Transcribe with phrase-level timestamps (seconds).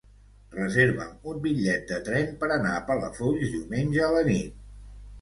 [0.53, 4.63] Reserva'm un bitllet de tren per anar a Palafolls diumenge a la nit.